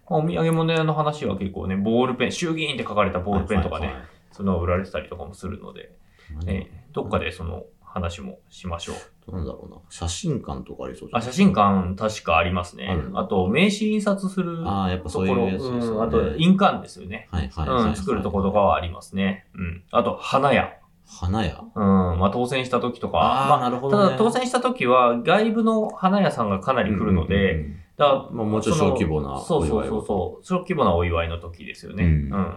[0.10, 5.96] まあお土産物屋の話は結構ね、ボールペン、衆議院って書かれたボールペンとかね、はいはいはいその売られてたりとかもするので、
[6.30, 7.64] 何えーどっかでその
[7.96, 8.94] 話もしましょ
[9.28, 9.32] う。
[9.32, 9.78] なんだろうな。
[9.90, 11.28] 写真館とかありそうじゃあ、ない？
[11.30, 13.12] 写真館確かありますねある。
[13.16, 15.88] あと、名刺印刷するああ、やっぱところ、そういうやつですよね。
[15.88, 17.30] うん、あと、印鑑ですよね。
[17.32, 17.90] はいはいはいはい。
[17.90, 19.48] うん、作るところとかはありますね。
[19.56, 19.84] うん。
[19.92, 20.78] あと、花屋。
[21.08, 21.64] 花屋？
[21.74, 23.20] うん、まあ当選した時とか。
[23.22, 30.44] あーまあなるほどねただ当選した時は外部の花屋さんがかなり来るので、まあもうちょっと小規模なそのそうそうそうそう。
[30.44, 32.04] 小規模なお祝いの時ですよね。
[32.04, 32.56] うん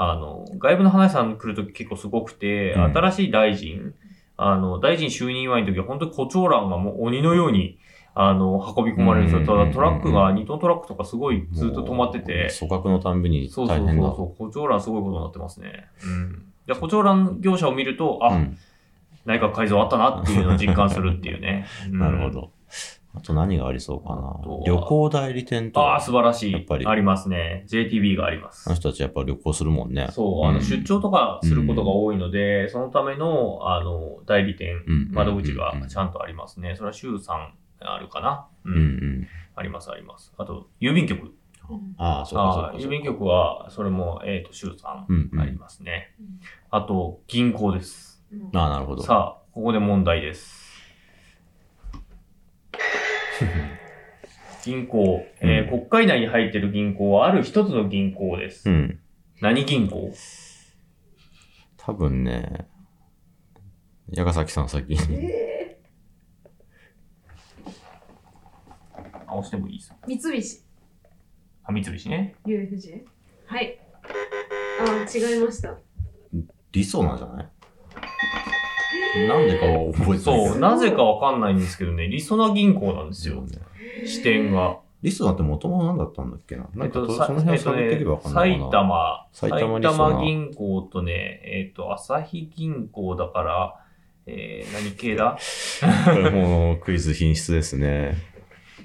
[0.00, 3.94] あの、外部の花屋さん来る時結構すごくて、うん新しい大臣、
[4.38, 7.78] あの、大臣就任祝いの時は本当に胡蝶蘭がもう鬼のように、
[8.14, 9.46] あの、運び込まれるんですよ。
[9.46, 14.08] ただトラックが2トントラックとかすごいずっと止まってて、組閣のたんびにそうそうそう大変だ。
[14.14, 15.86] そう、胡蝶蘭すごいことになってますね。
[16.04, 16.52] うん。
[16.66, 18.58] で、胡蝶蘭業者を見ると、あ、うん
[19.28, 21.66] 内閣改造あったなっていうのを実感するっていうね。
[21.92, 22.30] うんなるほ。
[22.30, 22.50] ど。
[23.14, 24.40] あと何がありそうかな。
[24.66, 26.04] 旅行代理店とああ、か。
[26.04, 26.52] 素晴らしい。
[26.52, 27.64] やっぱりありますね。
[27.68, 28.76] JTB がありますあの。
[28.76, 30.08] 人たちやっぱ旅行するもんね。
[30.12, 36.74] そう、あの、うん出張とかすることが多いので、そのための、あの、代理店、うん窓口がちゃんとありますね。
[36.76, 37.48] それは週3
[37.80, 38.46] あるかな。
[38.64, 38.70] う。
[38.70, 38.82] うんうん
[39.22, 39.28] ん。
[39.56, 40.32] あります、あります。
[40.36, 41.34] あと、郵便局。
[41.98, 46.14] ああ、そうかそうか郵便局は、それも、えっ、と、週3うんうんありますね。
[46.70, 48.24] あと、銀行です。
[48.54, 49.02] ああ、なるほど。
[49.02, 50.67] さあ、ここで問題です。
[54.64, 58.68] 銀行、えーうん国会内に入っている銀行はある一つの銀行です。
[58.68, 59.00] うん。
[59.40, 60.12] 何銀行？
[61.76, 62.66] 多分ね、
[64.10, 64.98] 矢ヶ崎さん先に。
[69.26, 69.96] あ、押してもいいですよ。
[70.06, 70.62] 三菱
[71.64, 72.34] あ、三菱ね。
[72.46, 73.04] UFJ
[73.46, 73.78] はい
[74.80, 75.76] あ違いました
[76.72, 77.48] 理想なんじゃない？
[79.28, 80.58] なんでかは覚えてないそう。
[80.58, 83.40] なぜかわかんないんですけどね、りそな銀行なんですよ。
[83.42, 83.58] ね。
[84.06, 84.78] 支店が。
[85.00, 86.68] リスナーって元々何だったんだっけな？
[86.74, 88.70] なんかと、さその辺探っていけばわかんない埼かな。
[88.72, 93.74] 玉、埼玉銀行とね、えっ、と、朝日銀行だから、
[94.26, 95.38] えー、何系だ？
[96.04, 98.16] これもうクイズ品質ですね。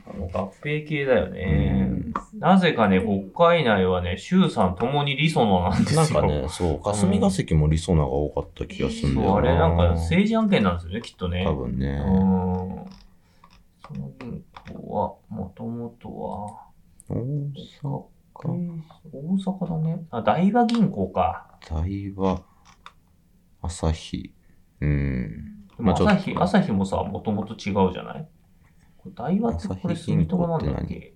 [0.06, 1.88] あの合併系だよね。
[1.90, 6.02] うんなぜかね、国会内はね、衆参ともにリソナなんですよ。
[6.22, 9.36] なんかね、そう、霞が関もリソナが多かった気がするんだよな。
[9.38, 11.46] あれなんか政治案件なんですよね、きっとね。
[11.46, 11.88] 多分ね。
[12.06, 12.86] うん。
[13.86, 16.60] その銀行は、もともとは、
[17.10, 17.16] 大
[17.84, 20.04] 阪、大阪だね。
[20.10, 21.48] あ、大和銀行か。
[21.70, 22.42] 大和、
[23.62, 24.34] 朝日。
[24.82, 25.66] うん。
[25.78, 28.28] でもまあちょっと朝日、朝日もさ、もともと違うじゃない？
[29.04, 31.14] これ大和ってこれ住友なんだっけ？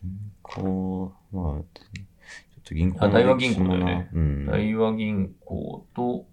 [0.00, 4.46] 銀行、まあ、ちょっと銀行あ大和銀行だよねうん。
[4.46, 6.26] 大和銀行と、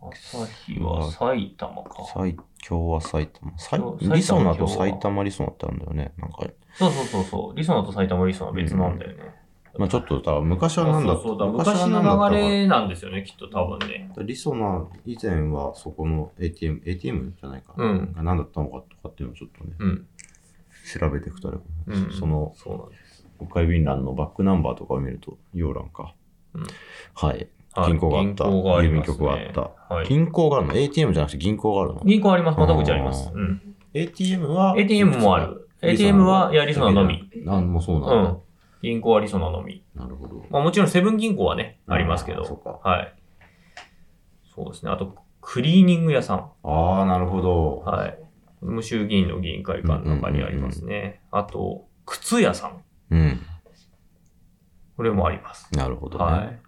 [0.00, 2.04] 朝日は埼玉か。
[2.12, 3.56] 埼今日は埼玉。
[3.58, 6.12] さい今日リソナと埼玉リソナってあるんだよね。
[6.18, 6.38] なんか、
[6.74, 7.56] そうそうそうそう。
[7.56, 9.41] リソナと埼玉リソナは別なんだよね。
[9.78, 14.10] まあちょっと、多分昔は何だそうそうだ昔の流れなんですよね、きっと多分ね。
[14.18, 17.74] リソナ以前はそこの ATM、ATM じゃないか。
[17.76, 20.06] うんが何だったのかとかっていうのをちょっとね、うん。
[21.00, 22.12] 調べていくとあれ、うん。
[22.12, 23.26] そのそうなんです。
[23.38, 26.14] 国会便欄のバックナンバーとかを見ると、洋欄か。
[26.54, 26.66] うん
[27.14, 27.36] はい。
[27.74, 28.44] はい銀行があった。
[28.44, 30.06] 郵便局があったはい。
[30.06, 32.02] 銀行があるの ?ATM じゃなくて銀行があるの？
[32.04, 32.58] 銀行あります。
[32.58, 33.30] 窓口あります。
[33.32, 33.74] うん。
[33.94, 35.68] ?ATM は ATM もある。
[35.80, 37.28] ATM は、いや、リソナのみ。。
[37.44, 38.36] なんもそううなんだ。
[38.82, 38.86] ん。
[38.86, 39.84] 銀行はリソナのみ。
[39.94, 40.44] なるほど。
[40.50, 42.44] まあもちろんセブン銀行はね、ありますけど。
[42.44, 43.14] そうかはい。
[44.54, 44.90] そうですね。
[44.90, 46.50] あと、クリーニング屋さん。
[46.62, 47.78] ああ、なるほど。
[47.78, 48.18] はい。
[48.60, 51.20] 無衆議院の議員会館の中にありますね。
[51.30, 52.82] あと、靴屋さん。
[53.10, 53.40] うん。
[54.96, 55.68] これもあります。
[55.72, 56.24] なるほどね。
[56.24, 56.60] はい。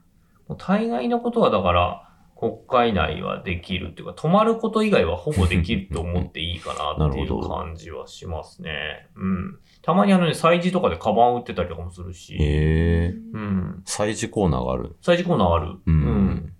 [0.48, 2.03] もう大概のことはだから、
[2.44, 9.08] 国会内はできるっていうか、泊まること以外はほぼできると思っていいかなっていなるほどう感じはしますね。
[9.16, 9.58] うん。
[9.80, 12.34] たまにあのね、催事とかでカバン売ってたりとかもするし。
[12.34, 13.14] へえ。
[13.32, 13.82] うん。
[13.86, 14.96] 催事コーナーがある。
[15.02, 15.78] 催事コーナーある。
[15.86, 16.52] うん。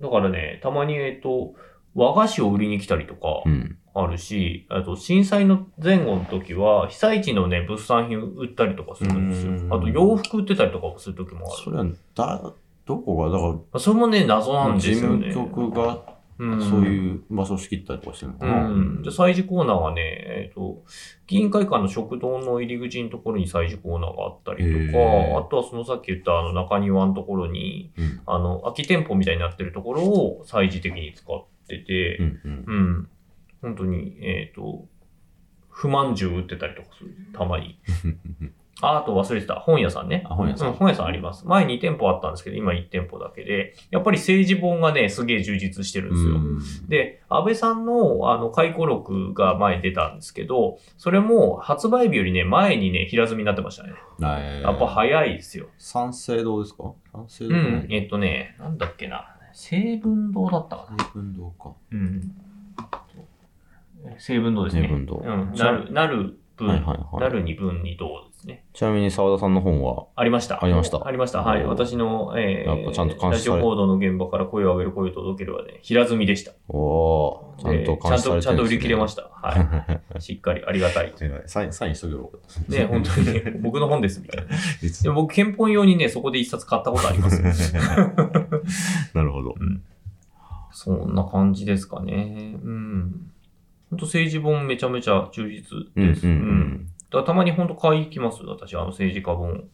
[0.00, 1.54] だからね、たまに、えっと、
[1.94, 3.78] 和菓子を売りに来たりとかうん。
[3.94, 9.54] あるし、あと震災の前後の時は、被災地のね、物産品売ったりとかするんですよう。
[9.54, 11.62] んあと洋服売ってたりとかもする時もある。
[11.62, 12.52] それは、だ、
[12.84, 15.30] どこが、だかまあそれもね、謎なら、んです事よね。
[15.32, 18.68] 務局がうんそういう場所を仕切ったりとかしてるのかうな。
[18.68, 19.02] ん。
[19.02, 20.82] で、催事コーナーはね、えっ、と、
[21.28, 32.64] 議員会館の食堂の入り口のところに催事コーナーがあったりとへか、ーあとはそのさっき言ったあの中庭のところに、うんあの、空き店舗みたいになってるところを催事的に使ってて、うんうん。
[32.66, 33.08] うん。
[33.60, 34.86] 本当に、えっ、と、
[35.68, 37.14] 不満重売ってたりとかする。
[37.32, 37.78] たまに。
[38.82, 39.54] あ、あと忘れてた。
[39.54, 40.24] 本屋さんね。
[40.28, 41.46] あ本屋さんう本屋さんあります。
[41.46, 46.34] 前2店舗あったんですけど、今1店舗だけで、やっぱり政治本がね、すげえ充実してるんですよ。
[46.34, 53.90] うんで、安倍さんの、あの、回顧録が前に出たんですけど、それも発売日よりね、前にね、平積みになってましたね。
[54.20, 55.66] えーやっぱ早いですよ。
[55.78, 56.92] 三省堂ですか？
[57.12, 57.86] 三省う堂ん。
[57.90, 59.26] えっとね、なんだっけな。
[59.52, 61.04] 成文堂だったかな。
[61.04, 61.72] 成文堂か。
[61.92, 62.20] うん。
[64.18, 64.82] 成文堂ですね。
[64.82, 65.52] 成文堂うん。
[65.54, 68.08] なる、なる分、はいはいはいなるに分に堂
[68.42, 68.64] ですね。
[68.72, 70.62] ちなみに澤田さんの本は、ありました。
[70.62, 71.42] ありましたありました。
[71.42, 71.64] はい。
[71.64, 76.52] 私の、えやっぱちゃんと監ラ視されジオ報道の現場から声を上げる声を届けるはね、平積みでした。
[76.68, 79.30] おおーちゃんと監視されてるね、でちゃんと、ちゃんと売り切れました。
[79.32, 80.20] はい。
[80.20, 81.12] しっかりありがたい。
[81.46, 82.72] サイン、サインしとけばよかった。
[82.72, 84.52] ね、本当にね、僕の本ですみたいな。
[84.80, 87.42] 実でも僕、憲法用にね、そこで一冊買ったことあります
[87.74, 87.80] よ。
[89.14, 89.54] なるほど。
[90.72, 92.58] そんな感じですかね。
[92.64, 93.32] うん。
[93.90, 96.26] 本当政治本めちゃめちゃ充実です。
[96.26, 96.91] うんうんうん。
[97.18, 99.64] だたまに本当買い行きます、私、あの政治家本。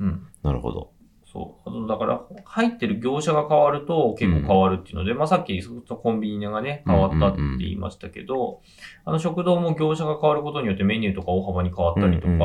[0.00, 0.26] うん。
[0.42, 0.92] なるほど。
[1.26, 1.88] そう。
[1.88, 8.62] だから、入ってる業者が変わると結構変わるっていうので、まあさっきコンビニがね、変わったって言いましたけど、
[9.04, 12.42] あの食堂も業者が変わることによってメニューとか大幅に変わったりとか、うんうん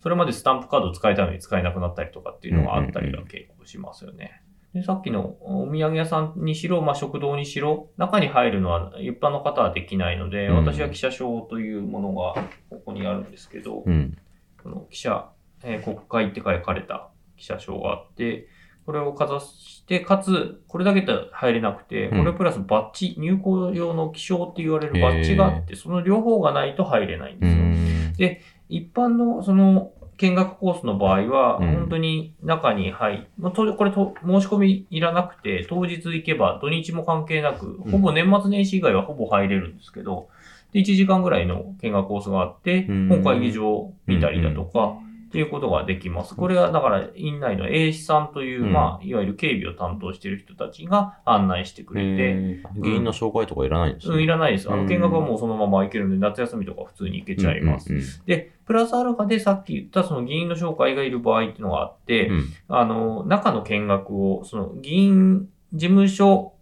[0.00, 4.42] それまでスタンプカード使えたのに使えなくなったりとかっていうのがあったりは結構しますよね。
[4.74, 12.34] で、さっきのお土産屋さんにしろ、まあ、食堂にしろ、中に入るのは一般の方はできないので、うん私は記者証というものが
[12.70, 14.16] ここにあるんですけど、うん。
[14.62, 15.28] この記者、
[15.64, 18.46] えー国会って書かれた記者証があって、
[18.86, 27.62] これをかざして、かつ、これだけでは入れなくて、うんこれプラスバッジ、入校用の記章って言われるバッジがあって、その両方がないと入れないんうですよ。
[27.62, 28.38] ん。
[28.68, 31.74] 一般の、その、見学コースの場合は、うん。
[31.74, 37.90] 本当に中に入まあとこれと、申し込みいらなくて、当日行けば土日も関係なく、うん。
[37.90, 40.28] ほぼ年末年始以外はほぼ入れるんですけど、
[40.72, 43.08] で、1時間ぐらいの見学コースがあって、うん。
[43.08, 44.98] 本会議場を見たりだとか、
[45.30, 46.34] っていうことができます。
[46.34, 48.72] これは、だから、院内の A 士さんという、うん。
[48.72, 52.82] まあ、いわゆる警備を担当している人たちが案内してくれて、えー。
[52.82, 54.26] 議員の紹介とかいらないんですうん、いね。
[54.26, 54.68] らないです。
[54.68, 54.88] あの、うん。
[54.88, 57.92] 見学はもうそのまま行けるので、夏休みとか普通に行けちゃいます。
[57.92, 58.04] うんうん。
[58.26, 62.52] で、プラスアルファでさっき言ったその議員の紹介がいる場合っていうのがあって、うん。
[62.68, 66.52] あの、中の見学を、その議員事務所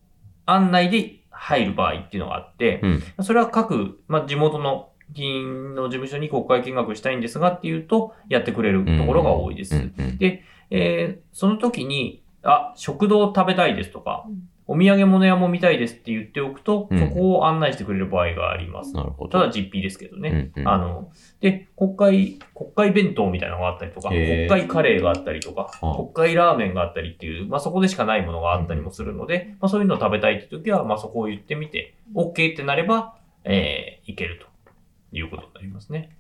[0.47, 3.03] 案内で入る場合っていうのがあって、うん。
[3.23, 9.77] それは各、まあ、地元の議員の事務所に国会見学したいんですがっていうと、やってくれるところが多いです。
[9.77, 9.93] うん。
[9.99, 10.17] うん。
[10.17, 14.25] でえーその時に、あ、食堂食べたいですとか、
[14.71, 18.95] お土産物屋も見たいですって言っておくと、うんそこを案内してくれる場合があります。
[18.95, 19.31] なるほど。
[19.31, 20.53] ただ実費ですけどね。
[20.55, 36.11] うんうんあの、で、国会、国会弁当みたいなのがあったりとか、国会カレーがあったりとか、あ国会ラーメンがあったりっていう、まあそこでしかないものがあったりもするので、まあそういうのを食べたいって時は、まあそこを言ってみて、OK ってなれば、えー、いけるということになりますね。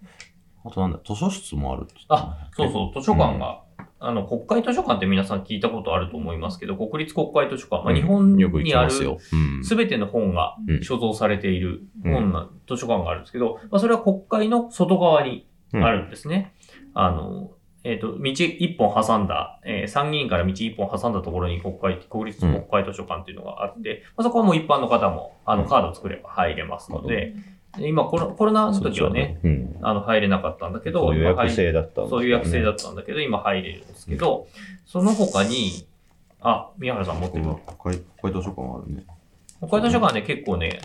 [0.64, 3.62] あとなんだ、図書室もあるっってあ、そうそう、図書館が、
[4.00, 8.90] あの、国会図書館って皆さん聞いたことあると思いますけど、国立国会図書館、まあ日本にあるま
[9.64, 16.54] すべての本がうん所蔵されている本な、図書館があるんですけど、まあ、それは国会の外側にあるんですね。
[16.94, 17.52] あの、
[17.84, 27.34] えっ、と、道一本挟んだ、えー参議院から道一本挟んだところに国会、国立国会図書館っていうのがあって、まあ、そこはもう一般の方も、あの、カードを作れば入れますので、
[27.78, 29.76] 今コロ、コロナの時はね、うん。
[29.82, 34.48] あの、入れなかったんだけど、そう予約制だったんねそういう予約制だったんだけど、今入れるんですけど、
[34.86, 35.86] その他に、
[36.40, 37.44] あ、宮原さん持ってる？
[37.44, 39.04] 国会国会図書館あるね。
[39.60, 40.80] 国会図書館はね、結構ね、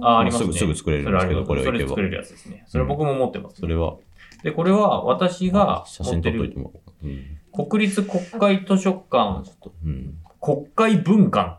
[0.00, 0.52] あ、ありますね。
[0.52, 2.64] すぐすぐ作れるんですけどそれありますこれそれ作れるやつですね。
[2.68, 3.56] それ僕も持ってます。
[3.60, 3.96] それは、
[4.42, 7.10] で、これは私が写持ってる真撮っといてもらおう。
[7.10, 7.68] うん。
[7.70, 10.14] 国立国会図書館ちょっと、うん。
[10.40, 11.58] 国会文館、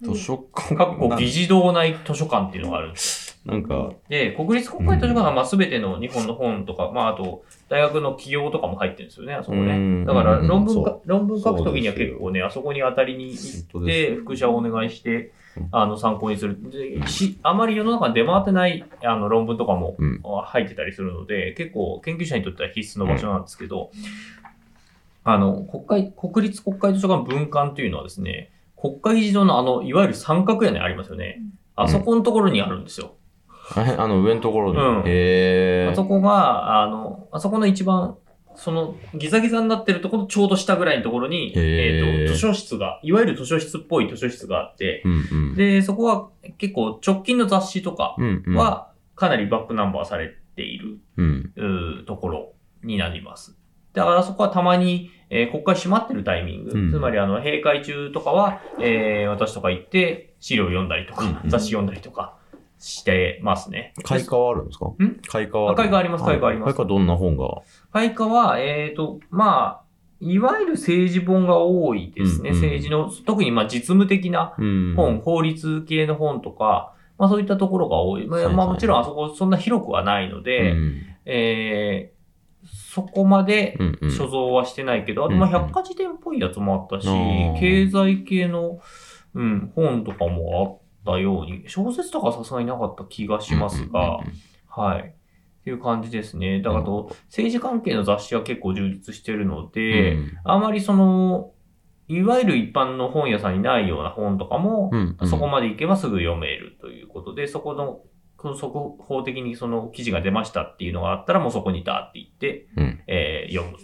[0.00, 3.27] 図書館かっこ議事堂内図書館っていうのがあるんです。
[3.44, 9.76] なんか、で、国立国会図書館はまあ全ての日本の本とか、まああと、大学の企業とかも入ってるんですよね、あそこうね。
[9.76, 16.58] んだからうん論文か論文書くときには結構ね、あそこに当たりに行って、副写をお願いしてうん、あの、参考にする。
[16.70, 23.90] でしあまり世の中に出回ってないあの論文とかもうん入ってたりするので、結構研究者にとっては必須の場所なんですけど、
[25.24, 31.40] あの、国会、国立国会図書館文館というのはですね、国会議事堂のあの、いわゆる三角屋根ありますよね。
[31.74, 33.14] あそこのところにあるんですよ。
[33.76, 34.78] えあの上のところに。
[34.78, 35.88] うんへえ。
[35.90, 38.16] あそこが、あの、あそこの一番、
[38.54, 45.54] その、ギザギザになってるところのちょうど下ぐらいのところに、えっ、と、図書室が、いわゆる図書室っぽい図書室があって、うんうん。
[45.54, 48.16] で、そこは結構直近の雑誌とか
[48.48, 52.04] は、かなりバックナンバーされている、うん。
[52.06, 52.52] ところ
[52.82, 53.56] になります。
[53.92, 62.37] だからそこはたまに、えー国会閉まってるタイミング、うんつまりあの、閉会中とかは、えー私とか行って資料読んだりとか、雑誌読んだりとか
[62.78, 63.92] してますね。
[64.04, 64.86] 開花はあるんですか？
[64.86, 65.20] ん？
[65.26, 66.74] 開花は開花あります開花あります。
[66.74, 67.62] 開花どんな本が？
[67.92, 69.88] 開花は、えっ、と、まあ、
[70.20, 72.50] いわゆる政治本が多いですね。
[72.50, 72.62] うんうん。
[72.62, 74.94] 政治の、特にまあ実務的なうん。
[74.96, 78.26] 本、法律系の本とか、まあそういったところが多い。
[78.26, 78.54] まあ、はいはい。
[78.56, 81.02] まあもちろんあそこそんな広くはないので、うん。
[81.24, 82.18] えー
[82.70, 84.10] そこまでうんうん。
[84.10, 85.62] 所蔵はしてないけど、あとまあうんうん。
[85.68, 87.58] 百科事典っぽいやつもあったし、あー。
[87.60, 88.80] 経済系の、
[89.34, 94.20] うん、本とかもあったように、小説とかはさすがになかった気がしますが、
[94.68, 95.00] はい。
[95.00, 96.60] っていう感じですね。
[96.60, 101.52] だからあと、政治関係の雑誌は結構充実してるので、あまりその、
[102.08, 108.00] いわゆる一般の本屋さんにないような本とかも、うんうんそこまで行けばすぐ読めるということで、そこの、
[108.54, 113.78] 速報的にその記事が出ましたっていうのがあったら、もうそこにダーって行って、うんえー読む。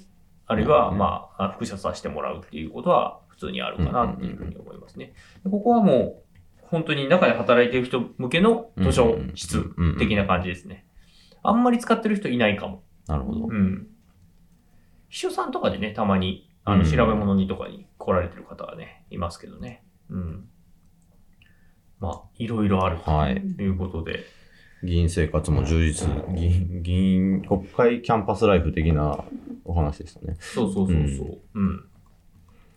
[0.46, 5.12] あるいは、うんまあ、複写させてもらうっていうことは普通にあるかなっていうふうに思いますね。
[5.42, 6.23] でここはもう、
[6.74, 10.84] 本当に中で働いている人向けの図書室的な感じですね。
[11.44, 12.82] あんまり使ってる人いないかも。
[13.06, 13.46] なるほど。
[13.46, 13.86] うん。
[15.08, 19.84] 秘書さんとかでね、たまに、あの、うん調べ物にとかに来られてる方はね、いますけどね。
[20.10, 20.48] うん。
[22.00, 23.40] まあ、いろいろあるはい。
[23.56, 24.24] ということで。
[24.82, 26.08] 議員生活も充実。
[26.34, 29.22] 議員、議員、国会キャンパスライフ的な
[29.64, 30.34] お話でしたね。
[30.40, 31.38] そうそうそうそう。
[31.54, 31.84] うん。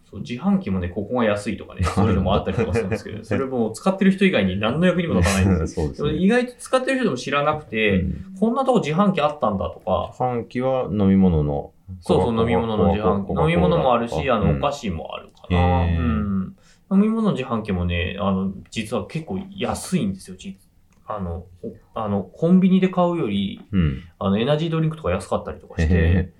[0.09, 6.13] そう自販機もね、ここが安いとかね、 そういうのもあったりとかするんですけど、それも使ってる人以外に何の役にも立たないんです そうですね。
[6.13, 11.71] 意外と使ってる人でも知らなくて、うんこんなとこ自販機あったんだとか、半期は飲み物の。
[12.01, 13.31] そうそう、飲み物の自販機。
[13.31, 14.91] 飲み物もあるし、あの、お菓子。
[14.91, 15.79] 子もあるかな。
[15.81, 16.55] うん。
[16.91, 20.59] 飲み物の自販機もね、あの、実は結構安いんですよ、実
[21.07, 24.03] あの、おあの、コンビニで買うより、うん。
[24.19, 26.33] あの、エナジードリンクとか安かったりとかして、へ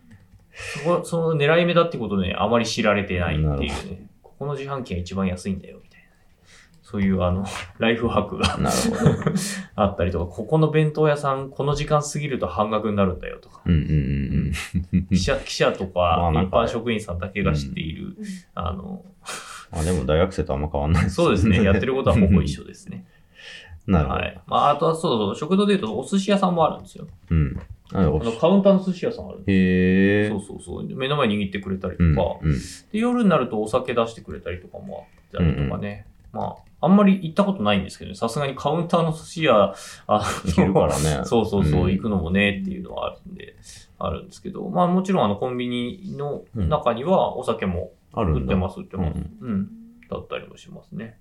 [0.58, 4.10] そこその狙い目だってことね、あまり知られてないっていうね。
[4.24, 6.14] ここの自販機が一番安いんだよ、みたいなね。
[6.82, 7.46] そういう、あの、
[7.78, 9.32] ライフハックがーなるほど。
[9.76, 13.62] あったりとか、ここの弁当屋さん、この時間過ぎると半額になるんだよとか。
[13.66, 14.52] うんうんうん
[14.94, 15.08] うん。
[15.10, 18.18] 記者記者とまか一般職員さんだけが知っている、
[18.56, 19.06] あの、
[19.72, 23.06] あ、でも大学生とあんま変わんないですそうですね、やってることはほぼ一緒ですね。
[23.88, 24.20] なるほど。
[24.20, 24.42] はい。
[24.48, 27.08] まあ、あとはそうそう、食堂で言うとお寿司屋さんもあるんですよ。
[27.30, 27.60] うん。
[27.94, 29.44] ああの、カウンターの寿司屋さんある。
[29.48, 30.30] へえ。
[30.30, 30.96] そうそうそう。
[30.96, 32.16] 目の前に握ってくれたりとうん。
[32.16, 32.52] か、うん。
[32.52, 32.60] で、
[33.00, 36.06] 夜になるとお酒出してくれたりとかもあったりとかね。
[36.34, 39.74] まあ、あんまり行ったことないんですけどね、さすがにカウンターの寿司屋、
[40.08, 41.22] あいけるからね。
[41.26, 43.56] そうそうそう、うん行くのもねっていうのはあるんで、
[43.98, 47.92] あるんですけど、まあもちろんあのコンビニの中にはお酒も。
[48.14, 49.20] 売ってます、売ってます。
[49.20, 49.70] ううん。
[50.10, 51.20] だったりもしますね。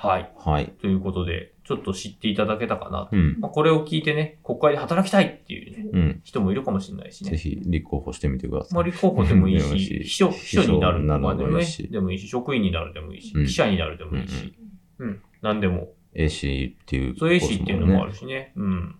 [0.00, 0.32] はい。
[0.36, 0.68] はい。
[0.80, 3.16] ということで、ちょっと知っていただけたかなと。
[3.16, 3.36] うん。
[3.40, 6.20] まあ、これを聞いてね、国会で働きたいっていうね、うん。
[6.22, 7.32] 人もいるかもしれないしね。
[7.32, 8.74] ぜひ立候補してみてください。
[8.74, 14.54] まあ、立候補でもいいし、し秘書、秘書になるでもねもいいし、でもいいし、職員になるでもいいし、うん記者になるでもいいし、
[15.00, 15.88] うん、なんでも。
[16.14, 17.16] AC っていう。
[17.18, 18.52] そう、A 氏っていうのもあるしね。
[18.54, 18.94] うん。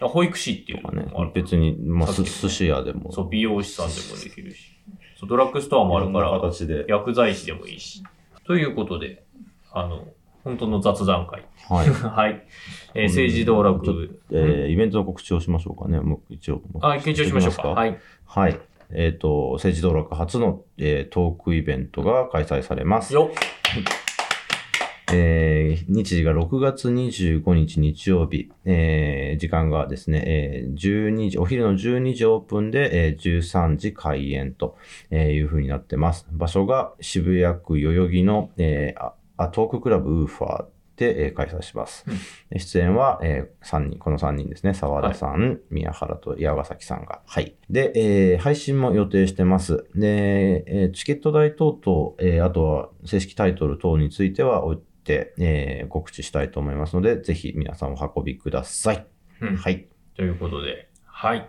[0.00, 1.32] あ保育士っていうとかねのもある。。
[1.34, 3.12] 別に、まあ、寿司屋でも。
[3.12, 4.72] そう、美容師さんでもできるし。
[5.20, 6.40] そう、ドラッグストアもあるから。
[6.88, 8.02] 薬剤師でもいいし。
[8.46, 9.24] ということで、
[9.72, 10.06] あの、
[10.48, 11.44] 本当の雑談会。
[11.68, 11.88] はい。
[11.92, 12.42] はい。
[12.94, 14.18] えー政治道楽。
[14.30, 16.00] えーイベントの告知をしましょうかね。
[16.00, 16.62] もう一応。
[16.80, 17.70] あ、緊張しましょうか。
[17.70, 17.74] い。
[17.74, 17.98] はい。
[18.24, 18.58] はい。
[18.90, 23.12] えっ、と、政治道楽初の、えートークイベントが開催されます。
[23.12, 23.30] よ
[25.12, 34.76] えー日時が6月25日日曜日、えー時間がですね、えー12時、お昼の12時オープンで、えー13時開演と
[35.10, 36.26] えーいう風になってます。
[36.32, 40.64] 場所が渋谷区代々木の、えーああトーククラブウーファー
[40.96, 42.04] で、えー開催します。
[42.56, 44.74] 出演は、え3人、この3人ですね。
[44.74, 47.22] 沢田さん、宮原と矢ヶ崎さんが。
[47.24, 47.54] はい。
[47.70, 49.86] で、えー配信も予定してます。
[49.94, 59.06] で、えーチケット代等々、えーあとは正式タイトル等については追って、えー告知したいと思いますので、ぜひ皆さんお運びください。
[59.40, 59.86] うんはい。
[60.16, 61.48] ということで、はい。